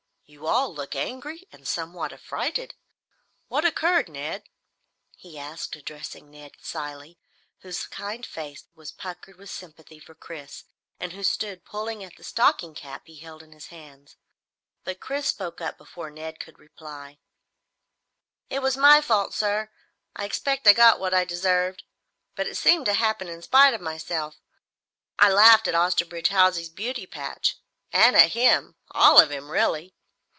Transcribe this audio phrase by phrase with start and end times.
[0.33, 2.75] You all look angry and somewhat a frighted.
[3.49, 4.43] What occurred, Ned?"
[5.17, 7.19] he asked, addressing Ned Cilley,
[7.63, 10.63] whose kind face was puckered with sympathy for Chris
[11.01, 14.15] and who stood pulling at the stocking cap he held in his hands.
[14.85, 17.19] But Chris spoke up before Ned could reply.
[18.49, 19.69] "It was my fault, sir.
[20.15, 21.83] I expect I got what I deserved,
[22.37, 24.39] but it seemed to happen in spite of myself.
[25.19, 27.57] I laughed at Osterbridge Hawsey's beauty patch
[27.91, 29.93] and at him all of him, really.